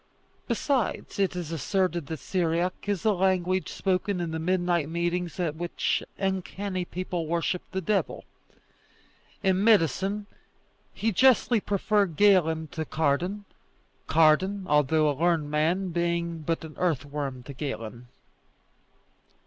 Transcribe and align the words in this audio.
Besides, 0.47 1.19
it 1.19 1.35
is 1.35 1.51
asserted 1.51 2.07
that 2.07 2.17
Syriac 2.17 2.73
is 2.89 3.03
the 3.03 3.13
language 3.13 3.69
spoken 3.71 4.19
in 4.19 4.31
the 4.31 4.39
midnight 4.39 4.89
meetings 4.89 5.39
at 5.39 5.55
which 5.55 6.01
uncanny 6.17 6.85
people 6.85 7.27
worship 7.27 7.61
the 7.71 7.81
devil. 7.81 8.25
In 9.43 9.63
medicine 9.63 10.25
he 10.91 11.11
justly 11.11 11.59
preferred 11.59 12.15
Galen 12.15 12.65
to 12.69 12.83
Cardan; 12.83 13.45
Cardan, 14.07 14.65
although 14.67 15.07
a 15.07 15.13
learned 15.13 15.51
man, 15.51 15.89
being 15.89 16.39
but 16.39 16.63
an 16.65 16.73
earthworm 16.79 17.43
to 17.43 17.53
Galen. 17.53 18.07